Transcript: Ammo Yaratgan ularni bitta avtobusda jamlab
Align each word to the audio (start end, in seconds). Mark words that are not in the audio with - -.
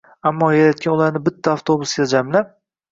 Ammo 0.29 0.47
Yaratgan 0.55 0.93
ularni 0.95 1.23
bitta 1.29 1.55
avtobusda 1.59 2.11
jamlab 2.17 2.53